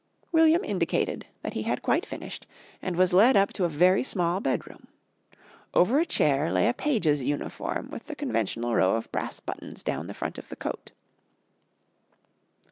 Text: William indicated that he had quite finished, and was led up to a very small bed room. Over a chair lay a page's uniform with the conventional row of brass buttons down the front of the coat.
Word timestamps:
William 0.31 0.63
indicated 0.63 1.27
that 1.43 1.53
he 1.53 1.61
had 1.61 1.83
quite 1.83 2.07
finished, 2.07 2.47
and 2.81 2.95
was 2.95 3.13
led 3.13 3.37
up 3.37 3.53
to 3.53 3.65
a 3.65 3.69
very 3.69 4.01
small 4.01 4.39
bed 4.39 4.65
room. 4.65 4.87
Over 5.75 5.99
a 5.99 6.07
chair 6.07 6.51
lay 6.51 6.67
a 6.67 6.73
page's 6.73 7.21
uniform 7.21 7.91
with 7.91 8.05
the 8.05 8.15
conventional 8.15 8.73
row 8.73 8.95
of 8.95 9.11
brass 9.11 9.39
buttons 9.39 9.83
down 9.83 10.07
the 10.07 10.15
front 10.15 10.39
of 10.39 10.49
the 10.49 10.55
coat. 10.55 10.91